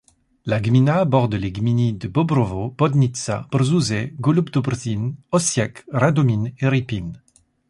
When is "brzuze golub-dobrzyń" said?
3.51-5.15